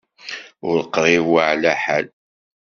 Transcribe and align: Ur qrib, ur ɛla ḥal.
Ur 0.69 0.77
qrib, 0.93 1.25
ur 1.33 1.41
ɛla 1.51 1.73
ḥal. 1.83 2.05